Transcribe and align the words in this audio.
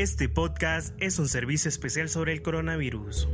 Este 0.00 0.30
podcast 0.30 0.94
es 0.98 1.18
un 1.18 1.28
servicio 1.28 1.68
especial 1.68 2.08
sobre 2.08 2.32
el 2.32 2.40
coronavirus. 2.40 3.28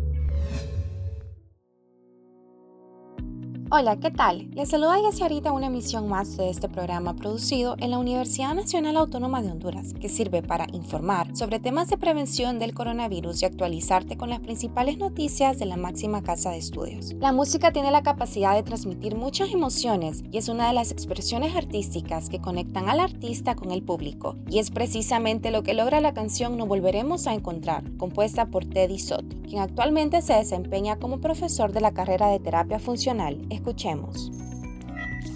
Hola, 3.79 4.01
¿qué 4.01 4.11
tal? 4.11 4.49
Les 4.55 4.71
saluda 4.71 4.95
ahorita 4.95 5.53
una 5.53 5.67
emisión 5.67 6.09
más 6.09 6.39
de 6.39 6.49
este 6.49 6.67
programa 6.67 7.15
producido 7.15 7.77
en 7.79 7.91
la 7.91 7.99
Universidad 7.99 8.55
Nacional 8.55 8.97
Autónoma 8.97 9.43
de 9.43 9.51
Honduras, 9.51 9.93
que 9.93 10.09
sirve 10.09 10.43
para 10.43 10.67
informar 10.73 11.37
sobre 11.37 11.61
temas 11.61 11.91
de 11.91 11.99
prevención 11.99 12.59
del 12.59 12.73
coronavirus 12.73 13.43
y 13.43 13.45
actualizarte 13.45 14.17
con 14.17 14.31
las 14.31 14.41
principales 14.41 14.97
noticias 14.97 15.59
de 15.59 15.67
la 15.67 15.77
máxima 15.77 16.23
casa 16.23 16.53
de 16.53 16.57
estudios. 16.57 17.13
La 17.21 17.33
música 17.33 17.71
tiene 17.71 17.91
la 17.91 18.03
capacidad 18.03 18.55
de 18.55 18.63
transmitir 18.63 19.15
muchas 19.15 19.51
emociones 19.51 20.25
y 20.33 20.39
es 20.39 20.49
una 20.49 20.69
de 20.69 20.73
las 20.73 20.91
expresiones 20.91 21.55
artísticas 21.55 22.31
que 22.31 22.41
conectan 22.41 22.89
al 22.89 23.01
artista 23.01 23.57
con 23.57 23.73
el 23.73 23.83
público, 23.83 24.37
y 24.49 24.59
es 24.59 24.71
precisamente 24.71 25.51
lo 25.51 25.63
que 25.63 25.75
logra 25.75 26.01
la 26.01 26.15
canción 26.15 26.57
No 26.57 26.65
Volveremos 26.65 27.27
a 27.27 27.35
Encontrar, 27.35 27.85
compuesta 27.99 28.47
por 28.47 28.65
Teddy 28.65 28.99
Soto, 28.99 29.37
quien 29.47 29.61
actualmente 29.61 30.23
se 30.23 30.33
desempeña 30.33 30.97
como 30.97 31.21
profesor 31.21 31.73
de 31.73 31.83
la 31.83 31.93
carrera 31.93 32.29
de 32.29 32.41
terapia 32.41 32.79
funcional 32.79 33.47
Escuchemos. 33.67 34.31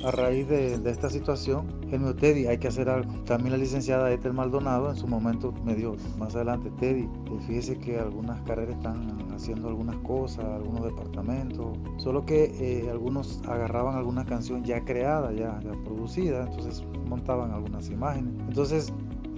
A 0.05 0.13
raíz 0.13 0.47
de, 0.47 0.75
esta 0.89 1.11
situación, 1.11 1.67
el 1.91 2.15
Teddy, 2.15 2.47
hay 2.47 2.59
que 2.59 2.69
hacer 2.69 2.89
algo. 2.89 3.13
También 3.25 3.51
la 3.51 3.59
licenciada 3.59 4.09
Ethel 4.13 4.33
Maldonado 4.33 4.89
en 4.89 4.97
su 4.97 5.09
momento 5.09 5.53
me 5.65 5.75
dio 5.75 5.97
más 6.17 6.37
adelante, 6.37 6.71
Teddy, 6.79 7.09
fíjese 7.49 7.77
que 7.81 7.99
algunas 7.99 8.41
carreras 8.43 8.77
están 8.77 9.33
haciendo 9.35 9.67
algunas 9.67 9.97
cosas, 9.97 10.45
algunos 10.45 10.85
departamentos, 10.85 11.77
solo 11.97 12.25
que 12.25 12.45
eh, 12.61 12.89
algunos 12.89 13.43
agarraban 13.49 13.97
alguna 13.97 14.25
canción 14.25 14.63
ya 14.63 14.85
creada, 14.85 15.33
ya, 15.33 15.59
ya 15.65 15.73
producida, 15.85 16.45
entonces 16.45 16.85
montaban 17.09 17.51
algunas 17.51 17.91
imágenes. 17.91 18.33
Entonces 18.47 18.93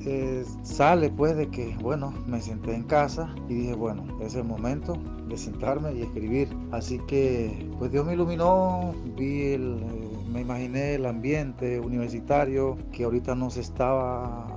eh, 0.06 0.44
sale 0.62 1.10
pues 1.10 1.36
de 1.36 1.48
que, 1.48 1.76
bueno, 1.80 2.12
me 2.26 2.40
senté 2.40 2.74
en 2.74 2.84
casa 2.84 3.34
y 3.48 3.54
dije, 3.54 3.74
bueno, 3.74 4.04
es 4.20 4.34
el 4.34 4.44
momento 4.44 4.94
de 5.28 5.36
sentarme 5.36 5.92
y 5.94 6.02
escribir. 6.02 6.48
Así 6.70 6.98
que, 7.06 7.70
pues 7.78 7.92
Dios 7.92 8.06
me 8.06 8.14
iluminó, 8.14 8.94
vi 9.16 9.52
el, 9.52 9.78
eh, 9.78 10.12
me 10.32 10.40
imaginé 10.40 10.94
el 10.94 11.06
ambiente 11.06 11.80
universitario 11.80 12.76
que 12.92 13.04
ahorita 13.04 13.34
no 13.34 13.50
se 13.50 13.60
estaba 13.60 14.51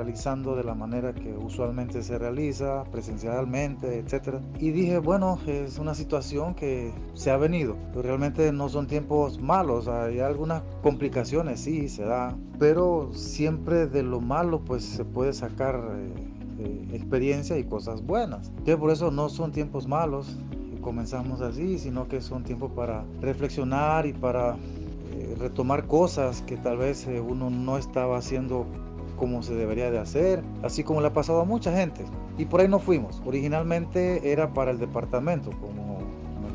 realizando 0.00 0.56
de 0.56 0.64
la 0.64 0.74
manera 0.74 1.12
que 1.12 1.36
usualmente 1.36 2.02
se 2.02 2.18
realiza, 2.18 2.84
presencialmente, 2.84 3.98
etc. 3.98 4.36
Y 4.58 4.70
dije, 4.70 4.98
bueno, 4.98 5.38
es 5.46 5.78
una 5.78 5.94
situación 5.94 6.54
que 6.54 6.90
se 7.12 7.30
ha 7.30 7.36
venido, 7.36 7.76
pero 7.90 8.02
realmente 8.02 8.50
no 8.50 8.70
son 8.70 8.86
tiempos 8.86 9.38
malos, 9.38 9.88
hay 9.88 10.20
algunas 10.20 10.62
complicaciones, 10.82 11.60
sí, 11.60 11.90
se 11.90 12.04
da, 12.04 12.34
pero 12.58 13.10
siempre 13.12 13.88
de 13.88 14.02
lo 14.02 14.22
malo 14.22 14.60
pues 14.64 14.84
se 14.84 15.04
puede 15.04 15.34
sacar 15.34 15.78
eh, 15.94 16.14
eh, 16.60 16.88
experiencia 16.94 17.58
y 17.58 17.64
cosas 17.64 18.02
buenas. 18.02 18.50
Que 18.64 18.78
por 18.78 18.90
eso 18.90 19.10
no 19.10 19.28
son 19.28 19.52
tiempos 19.52 19.86
malos, 19.86 20.38
comenzamos 20.80 21.42
así, 21.42 21.78
sino 21.78 22.08
que 22.08 22.22
son 22.22 22.42
tiempos 22.42 22.72
para 22.72 23.04
reflexionar 23.20 24.06
y 24.06 24.14
para 24.14 24.56
eh, 25.12 25.36
retomar 25.38 25.86
cosas 25.86 26.40
que 26.40 26.56
tal 26.56 26.78
vez 26.78 27.06
uno 27.06 27.50
no 27.50 27.76
estaba 27.76 28.16
haciendo 28.16 28.64
como 29.20 29.42
se 29.42 29.54
debería 29.54 29.90
de 29.90 29.98
hacer, 29.98 30.42
así 30.62 30.82
como 30.82 31.02
le 31.02 31.08
ha 31.08 31.12
pasado 31.12 31.42
a 31.42 31.44
mucha 31.44 31.76
gente. 31.76 32.06
Y 32.38 32.46
por 32.46 32.62
ahí 32.62 32.68
no 32.68 32.78
fuimos. 32.78 33.20
Originalmente 33.26 34.32
era 34.32 34.54
para 34.54 34.70
el 34.70 34.78
departamento, 34.78 35.50
como 35.60 35.98
me 36.42 36.48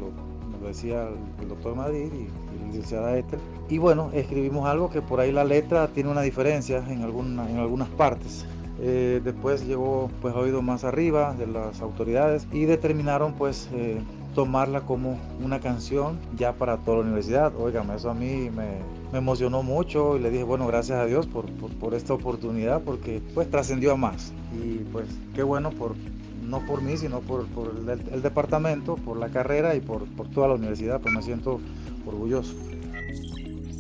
lo, 0.60 0.68
decía 0.68 1.08
el, 1.40 1.48
doctor 1.48 1.76
Madrid 1.76 2.12
y, 2.12 2.58
la 2.60 2.66
licenciada 2.66 3.16
Esther. 3.20 3.40
Y 3.70 3.78
bueno, 3.78 4.10
escribimos 4.14 4.68
algo 4.68 4.90
que 4.90 5.04
por 5.04 5.20
ahí 5.20 5.32
la 5.32 5.44
letra 5.44 5.90
tiene 5.90 6.10
una 6.10 6.22
diferencia 6.22 6.84
en, 6.90 7.04
alguna, 7.04 7.48
en 7.48 7.58
algunas 7.58 7.88
partes. 7.90 8.48
Eh, 8.82 9.22
después 9.24 9.66
llegó 9.68 10.10
pues 10.22 10.36
oído 10.36 10.64
más 10.64 10.84
arriba 10.84 11.36
de 11.36 11.46
las 11.46 11.82
autoridades 11.82 12.48
y 12.52 12.66
determinaron 12.66 13.34
pues 13.34 13.70
eh, 13.74 14.02
tomarla 14.34 14.82
como 14.82 15.20
una 15.42 15.60
canción 15.60 16.18
ya 16.36 16.54
para 16.54 16.78
toda 16.78 16.98
la 16.98 17.04
universidad. 17.04 17.54
Oigan, 17.56 17.92
eso 17.92 18.10
a 18.10 18.16
mí 18.16 18.50
me, 18.50 18.80
me 19.16 19.20
emocionó 19.20 19.64
mucho 19.64 20.18
y 20.18 20.20
le 20.20 20.30
dije, 20.30 20.44
bueno, 20.44 20.68
gracias 20.68 21.00
a 21.00 21.06
Dios 21.06 21.26
por, 21.26 21.50
por, 21.50 21.94
esta 21.94 22.14
oportunidad 22.14 22.82
porque 22.82 23.22
pues 23.34 23.50
trascendió 23.50 23.94
a 23.94 23.96
más. 23.96 24.34
Y 24.62 24.80
pues 24.92 25.08
qué 25.34 25.42
bueno 25.42 25.70
por, 25.70 25.96
no 26.44 26.60
por 26.66 26.82
mí, 26.82 26.98
sino 26.98 27.22
por, 27.22 27.46
por 27.48 27.74
el, 27.78 27.90
el, 28.12 28.22
departamento, 28.22 28.98
por 28.98 29.16
la 29.16 29.30
carrera 29.30 29.74
y 29.74 29.80
por, 29.80 30.04
por 30.18 30.28
toda 30.28 30.50
la 30.50 30.56
universidad, 30.56 31.00
pues 31.00 31.14
me 31.14 31.22
siento 31.22 31.62
orgulloso. 32.06 32.54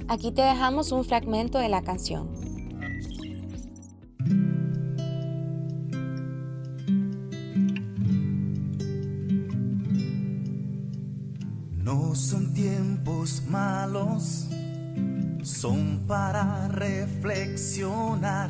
Aquí 0.08 0.32
te 0.32 0.42
dejamos 0.42 0.94
un 0.94 1.04
fragmento 1.04 1.58
de 1.58 1.68
la 1.68 1.82
canción. 1.82 2.30
No 11.84 12.16
son 12.16 12.54
tiempos 12.54 13.44
malos 13.50 14.48
son 15.46 16.02
para 16.08 16.68
reflexionar, 16.70 18.50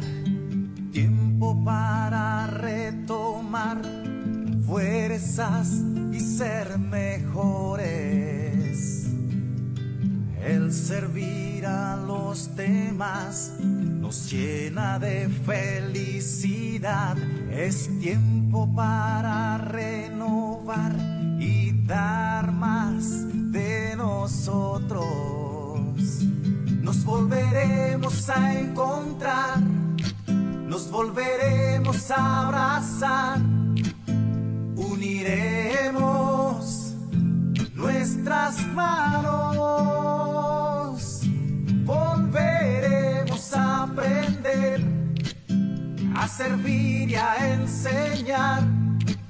tiempo 0.94 1.62
para 1.66 2.48
retomar 2.48 3.82
fuerzas 4.66 5.84
y 6.14 6.20
ser 6.22 6.80
mejores. 6.80 8.30
El 10.42 10.72
servir 10.72 11.66
a 11.66 11.98
los 11.98 12.56
demás 12.56 13.52
nos 13.60 14.32
llena 14.32 14.98
de 14.98 15.28
felicidad, 15.46 17.18
es 17.52 17.90
tiempo 18.00 18.74
para 18.74 19.58
renovar 19.58 20.96
y 21.40 21.74
dar 21.86 22.54
más 22.54 23.26
de 23.52 23.98
nosotros 23.98 24.16
nos 24.26 25.25
volveremos 27.06 28.30
a 28.30 28.54
encontrar, 28.60 29.60
nos 30.28 30.90
volveremos 30.90 32.10
a 32.10 32.48
abrazar, 32.48 33.38
uniremos 34.76 35.76
nuestras 37.76 38.66
manos, 38.74 39.22
volveremos 41.86 43.54
a 43.54 43.84
aprender, 43.84 44.82
a 46.16 46.28
servir 46.28 47.12
y 47.12 47.16
a 47.16 47.54
enseñar 47.54 48.64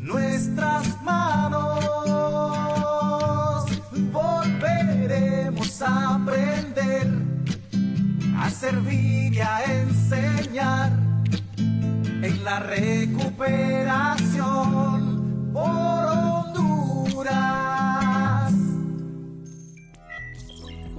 nuestras 0.00 1.02
manos, 1.02 1.84
volveremos 4.12 5.82
a 5.82 6.14
aprender, 6.14 7.08
a 8.38 8.50
servir 8.50 9.34
y 9.34 9.40
a 9.40 9.64
enseñar 9.64 10.92
en 11.58 12.44
la 12.44 12.60
recuperación 12.60 14.23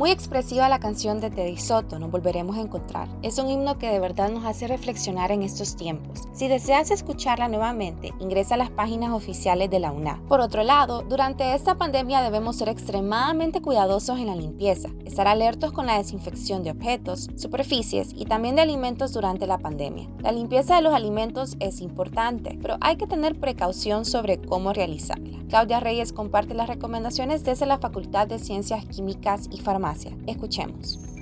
Muy 0.05 0.11
expresiva 0.11 0.69
la 0.69 0.77
canción 0.77 1.19
de 1.19 1.31
Teddy 1.31 1.57
Soto, 1.57 1.97
Nos 1.97 2.11
Volveremos 2.11 2.57
a 2.57 2.61
Encontrar. 2.61 3.07
Es 3.23 3.39
un 3.39 3.49
himno 3.49 3.79
que 3.79 3.89
de 3.89 3.99
verdad 3.99 4.29
nos 4.29 4.45
hace 4.45 4.67
reflexionar 4.67 5.31
en 5.31 5.41
estos 5.41 5.75
tiempos. 5.75 6.21
Si 6.31 6.47
deseas 6.47 6.91
escucharla 6.91 7.47
nuevamente, 7.47 8.13
ingresa 8.19 8.53
a 8.53 8.59
las 8.59 8.69
páginas 8.69 9.13
oficiales 9.13 9.71
de 9.71 9.79
la 9.79 9.91
UNA. 9.91 10.21
Por 10.27 10.41
otro 10.41 10.61
lado, 10.61 11.01
durante 11.01 11.55
esta 11.55 11.79
pandemia 11.79 12.21
debemos 12.21 12.55
ser 12.55 12.69
extremadamente 12.69 13.63
cuidadosos 13.63 14.19
en 14.19 14.27
la 14.27 14.35
limpieza, 14.35 14.89
estar 15.05 15.27
alertos 15.27 15.71
con 15.71 15.87
la 15.87 15.97
desinfección 15.97 16.61
de 16.61 16.69
objetos, 16.69 17.27
superficies 17.35 18.09
y 18.13 18.25
también 18.25 18.55
de 18.57 18.61
alimentos 18.61 19.11
durante 19.11 19.47
la 19.47 19.57
pandemia. 19.57 20.07
La 20.19 20.31
limpieza 20.31 20.75
de 20.75 20.83
los 20.83 20.93
alimentos 20.93 21.57
es 21.59 21.81
importante, 21.81 22.59
pero 22.61 22.77
hay 22.79 22.97
que 22.97 23.07
tener 23.07 23.39
precaución 23.39 24.05
sobre 24.05 24.39
cómo 24.39 24.71
realizarla. 24.71 25.39
Claudia 25.49 25.79
Reyes 25.79 26.13
comparte 26.13 26.53
las 26.53 26.67
recomendaciones 26.67 27.43
desde 27.43 27.65
la 27.65 27.79
Facultad 27.79 28.27
de 28.27 28.37
Ciencias 28.37 28.85
Químicas 28.85 29.47
y 29.51 29.61
Farmacia 29.61 29.94
Escuchemos. 30.27 31.14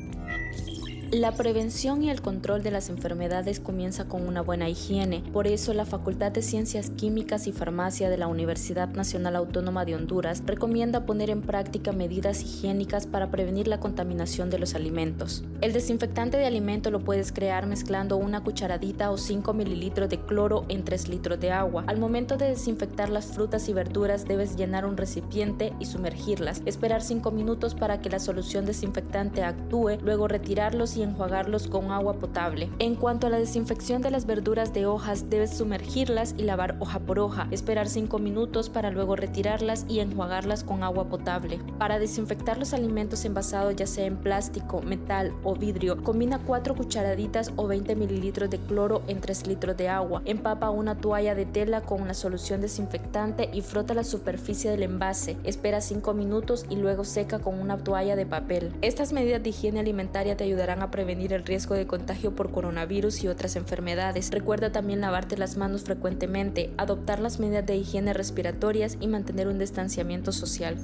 La 1.13 1.33
prevención 1.33 2.01
y 2.01 2.09
el 2.09 2.23
control 2.23 2.63
de 2.63 2.71
las 2.71 2.89
enfermedades 2.89 3.59
comienza 3.59 4.05
con 4.05 4.27
una 4.27 4.41
buena 4.41 4.67
higiene. 4.67 5.21
Por 5.31 5.45
eso 5.45 5.71
la 5.75 5.85
Facultad 5.85 6.31
de 6.31 6.41
Ciencias 6.41 6.89
Químicas 6.89 7.45
y 7.45 7.51
Farmacia 7.51 8.09
de 8.09 8.17
la 8.17 8.25
Universidad 8.25 8.89
Nacional 8.89 9.35
Autónoma 9.35 9.85
de 9.85 9.93
Honduras 9.93 10.41
recomienda 10.43 11.05
poner 11.05 11.29
en 11.29 11.43
práctica 11.43 11.91
medidas 11.91 12.41
higiénicas 12.41 13.05
para 13.05 13.29
prevenir 13.29 13.67
la 13.67 13.79
contaminación 13.79 14.49
de 14.49 14.57
los 14.57 14.73
alimentos. 14.73 15.43
El 15.61 15.71
desinfectante 15.71 16.37
de 16.37 16.47
alimento 16.47 16.89
lo 16.89 17.01
puedes 17.01 17.31
crear 17.31 17.67
mezclando 17.67 18.17
una 18.17 18.43
cucharadita 18.43 19.11
o 19.11 19.19
5 19.19 19.53
mililitros 19.53 20.09
de 20.09 20.19
cloro 20.19 20.65
en 20.67 20.83
3 20.83 21.09
litros 21.09 21.39
de 21.39 21.51
agua. 21.51 21.83
Al 21.85 21.99
momento 21.99 22.37
de 22.37 22.47
desinfectar 22.47 23.09
las 23.09 23.27
frutas 23.27 23.69
y 23.69 23.73
verduras 23.73 24.25
debes 24.25 24.55
llenar 24.55 24.83
un 24.87 24.97
recipiente 24.97 25.73
y 25.79 25.85
sumergirlas. 25.85 26.63
Esperar 26.65 27.03
5 27.03 27.29
minutos 27.29 27.75
para 27.75 28.01
que 28.01 28.09
la 28.09 28.17
solución 28.17 28.65
desinfectante 28.65 29.43
actúe, 29.43 29.99
luego 30.01 30.27
retirarlos 30.27 30.97
y 30.97 31.02
enjuagarlos 31.03 31.67
con 31.67 31.91
agua 31.91 32.13
potable. 32.13 32.69
En 32.79 32.95
cuanto 32.95 33.27
a 33.27 33.29
la 33.29 33.39
desinfección 33.39 34.01
de 34.01 34.11
las 34.11 34.25
verduras 34.25 34.73
de 34.73 34.85
hojas, 34.85 35.29
debes 35.29 35.57
sumergirlas 35.57 36.35
y 36.37 36.43
lavar 36.43 36.77
hoja 36.79 36.99
por 36.99 37.19
hoja, 37.19 37.47
esperar 37.51 37.87
5 37.87 38.19
minutos 38.19 38.69
para 38.69 38.91
luego 38.91 39.15
retirarlas 39.15 39.85
y 39.87 39.99
enjuagarlas 39.99 40.63
con 40.63 40.83
agua 40.83 41.09
potable. 41.09 41.59
Para 41.77 41.99
desinfectar 41.99 42.57
los 42.57 42.73
alimentos 42.73 43.25
envasados 43.25 43.75
ya 43.75 43.87
sea 43.87 44.05
en 44.05 44.17
plástico, 44.17 44.81
metal 44.81 45.33
o 45.43 45.55
vidrio, 45.55 46.01
combina 46.03 46.39
4 46.39 46.75
cucharaditas 46.75 47.51
o 47.55 47.67
20 47.67 47.95
mililitros 47.95 48.49
de 48.49 48.59
cloro 48.59 49.01
en 49.07 49.21
3 49.21 49.47
litros 49.47 49.77
de 49.77 49.89
agua. 49.89 50.21
Empapa 50.25 50.69
una 50.69 50.95
toalla 50.95 51.35
de 51.35 51.45
tela 51.45 51.81
con 51.81 52.07
la 52.07 52.13
solución 52.13 52.61
desinfectante 52.61 53.49
y 53.53 53.61
frota 53.61 53.93
la 53.93 54.03
superficie 54.03 54.71
del 54.71 54.83
envase. 54.83 55.37
Espera 55.43 55.81
5 55.81 56.13
minutos 56.13 56.65
y 56.69 56.75
luego 56.75 57.03
seca 57.03 57.39
con 57.39 57.59
una 57.59 57.77
toalla 57.77 58.15
de 58.15 58.25
papel. 58.25 58.73
Estas 58.81 59.13
medidas 59.13 59.43
de 59.43 59.49
higiene 59.49 59.79
alimentaria 59.79 60.37
te 60.37 60.43
ayudarán 60.43 60.81
a 60.81 60.91
prevenir 60.93 61.33
el 61.33 61.43
riesgo 61.43 61.73
de 61.73 61.87
contagio 61.87 62.35
por 62.35 62.51
coronavirus 62.51 63.23
y 63.23 63.27
otras 63.27 63.55
enfermedades. 63.55 64.29
Recuerda 64.29 64.71
también 64.71 65.01
lavarte 65.01 65.37
las 65.37 65.57
manos 65.57 65.83
frecuentemente, 65.83 66.71
adoptar 66.77 67.19
las 67.19 67.39
medidas 67.39 67.65
de 67.65 67.77
higiene 67.77 68.13
respiratorias 68.13 68.97
y 69.01 69.07
mantener 69.07 69.47
un 69.47 69.57
distanciamiento 69.57 70.31
social. 70.31 70.77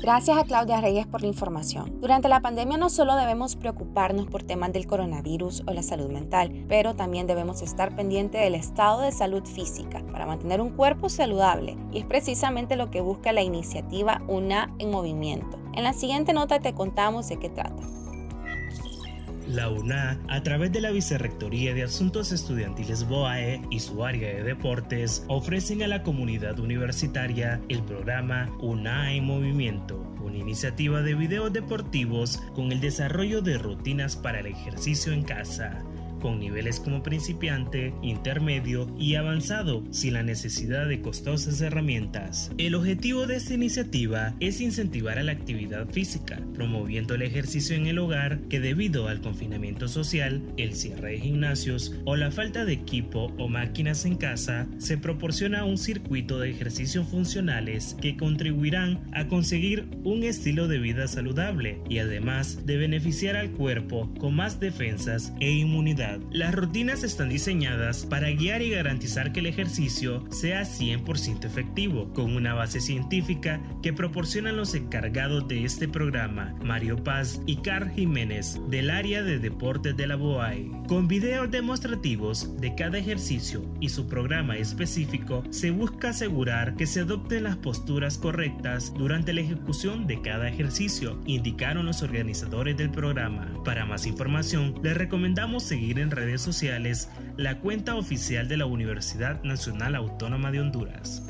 Gracias 0.00 0.38
a 0.38 0.44
Claudia 0.44 0.80
Reyes 0.80 1.08
por 1.08 1.22
la 1.22 1.26
información. 1.26 1.98
Durante 2.00 2.28
la 2.28 2.40
pandemia 2.40 2.76
no 2.76 2.88
solo 2.88 3.16
debemos 3.16 3.56
preocuparnos 3.56 4.26
por 4.26 4.44
temas 4.44 4.72
del 4.72 4.86
coronavirus 4.86 5.64
o 5.66 5.72
la 5.72 5.82
salud 5.82 6.10
mental, 6.10 6.64
pero 6.68 6.94
también 6.94 7.26
debemos 7.26 7.62
estar 7.62 7.96
pendientes 7.96 8.42
del 8.42 8.54
estado 8.54 9.00
de 9.00 9.10
salud 9.10 9.44
física 9.44 10.04
para 10.12 10.26
mantener 10.26 10.60
un 10.60 10.70
cuerpo 10.70 11.08
saludable 11.08 11.76
y 11.90 11.98
es 11.98 12.04
precisamente 12.04 12.76
lo 12.76 12.90
que 12.92 13.00
busca 13.00 13.32
la 13.32 13.42
iniciativa 13.42 14.22
UNA 14.28 14.72
en 14.78 14.90
movimiento. 14.92 15.58
En 15.72 15.82
la 15.82 15.94
siguiente 15.94 16.32
nota 16.32 16.60
te 16.60 16.74
contamos 16.74 17.28
de 17.28 17.38
qué 17.38 17.48
trata. 17.48 17.82
La 19.48 19.68
UNA, 19.68 20.18
a 20.28 20.42
través 20.42 20.72
de 20.72 20.80
la 20.80 20.90
Vicerrectoría 20.90 21.74
de 21.74 21.82
Asuntos 21.82 22.32
Estudiantiles 22.32 23.06
BOAE 23.06 23.60
y 23.70 23.80
su 23.80 24.02
área 24.02 24.34
de 24.34 24.42
deportes, 24.42 25.24
ofrecen 25.28 25.82
a 25.82 25.86
la 25.86 26.02
comunidad 26.02 26.58
universitaria 26.58 27.60
el 27.68 27.82
programa 27.82 28.50
UNA 28.60 29.12
en 29.12 29.24
Movimiento, 29.24 29.98
una 30.22 30.38
iniciativa 30.38 31.02
de 31.02 31.14
videos 31.14 31.52
deportivos 31.52 32.42
con 32.54 32.72
el 32.72 32.80
desarrollo 32.80 33.42
de 33.42 33.58
rutinas 33.58 34.16
para 34.16 34.40
el 34.40 34.46
ejercicio 34.46 35.12
en 35.12 35.24
casa 35.24 35.84
con 36.24 36.38
niveles 36.38 36.80
como 36.80 37.02
principiante, 37.02 37.92
intermedio 38.00 38.90
y 38.98 39.16
avanzado, 39.16 39.84
sin 39.90 40.14
la 40.14 40.22
necesidad 40.22 40.88
de 40.88 41.02
costosas 41.02 41.60
herramientas. 41.60 42.50
El 42.56 42.76
objetivo 42.76 43.26
de 43.26 43.36
esta 43.36 43.52
iniciativa 43.52 44.34
es 44.40 44.62
incentivar 44.62 45.18
a 45.18 45.22
la 45.22 45.32
actividad 45.32 45.86
física, 45.90 46.40
promoviendo 46.54 47.14
el 47.14 47.20
ejercicio 47.20 47.76
en 47.76 47.88
el 47.88 47.98
hogar 47.98 48.40
que 48.48 48.58
debido 48.58 49.08
al 49.08 49.20
confinamiento 49.20 49.86
social, 49.86 50.40
el 50.56 50.74
cierre 50.74 51.10
de 51.10 51.20
gimnasios 51.20 51.94
o 52.06 52.16
la 52.16 52.30
falta 52.30 52.64
de 52.64 52.72
equipo 52.72 53.30
o 53.36 53.48
máquinas 53.48 54.06
en 54.06 54.16
casa, 54.16 54.66
se 54.78 54.96
proporciona 54.96 55.66
un 55.66 55.76
circuito 55.76 56.38
de 56.38 56.52
ejercicios 56.52 57.06
funcionales 57.06 57.98
que 58.00 58.16
contribuirán 58.16 58.98
a 59.12 59.28
conseguir 59.28 59.90
un 60.04 60.22
estilo 60.22 60.68
de 60.68 60.78
vida 60.78 61.06
saludable 61.06 61.82
y 61.90 61.98
además 61.98 62.64
de 62.64 62.78
beneficiar 62.78 63.36
al 63.36 63.50
cuerpo 63.50 64.10
con 64.18 64.34
más 64.34 64.58
defensas 64.58 65.34
e 65.38 65.50
inmunidad 65.50 66.13
las 66.30 66.54
rutinas 66.54 67.02
están 67.02 67.28
diseñadas 67.28 68.06
para 68.06 68.30
guiar 68.30 68.62
y 68.62 68.70
garantizar 68.70 69.32
que 69.32 69.40
el 69.40 69.46
ejercicio 69.46 70.24
sea 70.30 70.62
100% 70.62 71.44
efectivo, 71.44 72.12
con 72.12 72.34
una 72.34 72.54
base 72.54 72.80
científica 72.80 73.60
que 73.82 73.92
proporcionan 73.92 74.56
los 74.56 74.74
encargados 74.74 75.46
de 75.48 75.64
este 75.64 75.88
programa, 75.88 76.54
Mario 76.62 77.02
Paz 77.02 77.40
y 77.46 77.56
Carl 77.56 77.90
Jiménez, 77.90 78.60
del 78.68 78.90
área 78.90 79.22
de 79.22 79.38
deportes 79.38 79.96
de 79.96 80.06
la 80.06 80.16
BOAI. 80.16 80.70
Con 80.88 81.08
videos 81.08 81.50
demostrativos 81.50 82.60
de 82.60 82.74
cada 82.74 82.98
ejercicio 82.98 83.64
y 83.80 83.88
su 83.88 84.06
programa 84.06 84.56
específico, 84.56 85.42
se 85.50 85.70
busca 85.70 86.10
asegurar 86.10 86.76
que 86.76 86.86
se 86.86 87.00
adopten 87.00 87.44
las 87.44 87.56
posturas 87.56 88.18
correctas 88.18 88.92
durante 88.96 89.32
la 89.32 89.40
ejecución 89.40 90.06
de 90.06 90.20
cada 90.20 90.48
ejercicio, 90.48 91.20
indicaron 91.26 91.86
los 91.86 92.02
organizadores 92.02 92.76
del 92.76 92.90
programa. 92.90 93.48
Para 93.64 93.86
más 93.86 94.06
información, 94.06 94.74
les 94.82 94.96
recomendamos 94.96 95.62
seguir 95.62 95.98
en 95.98 96.03
redes 96.10 96.40
sociales 96.40 97.08
la 97.36 97.58
cuenta 97.58 97.94
oficial 97.94 98.48
de 98.48 98.56
la 98.56 98.66
Universidad 98.66 99.42
Nacional 99.42 99.94
Autónoma 99.94 100.50
de 100.50 100.60
Honduras. 100.60 101.22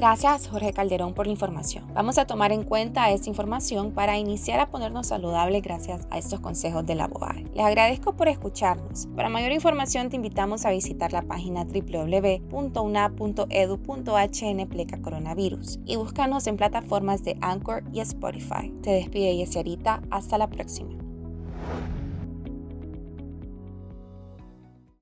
Gracias 0.00 0.48
Jorge 0.48 0.72
Calderón 0.72 1.12
por 1.12 1.26
la 1.26 1.32
información. 1.32 1.84
Vamos 1.92 2.16
a 2.16 2.24
tomar 2.24 2.52
en 2.52 2.62
cuenta 2.62 3.10
esta 3.10 3.28
información 3.28 3.92
para 3.92 4.16
iniciar 4.16 4.58
a 4.58 4.70
ponernos 4.70 5.08
saludables 5.08 5.62
gracias 5.62 6.06
a 6.10 6.16
estos 6.16 6.40
consejos 6.40 6.86
de 6.86 6.94
la 6.94 7.06
BOAE. 7.06 7.44
Les 7.54 7.66
agradezco 7.66 8.16
por 8.16 8.28
escucharnos. 8.28 9.08
Para 9.14 9.28
mayor 9.28 9.52
información 9.52 10.08
te 10.08 10.16
invitamos 10.16 10.64
a 10.64 10.70
visitar 10.70 11.12
la 11.12 11.20
página 11.20 11.64
www.una.edu.hn 11.64 12.48
pleca 14.70 15.02
coronavirus 15.02 15.80
y 15.84 15.96
búscanos 15.96 16.46
en 16.46 16.56
plataformas 16.56 17.22
de 17.22 17.36
Anchor 17.42 17.84
y 17.92 18.00
Spotify. 18.00 18.72
Te 18.82 18.92
despide 18.92 19.36
Yesarita. 19.36 20.00
Hasta 20.10 20.38
la 20.38 20.48
próxima. 20.48 20.99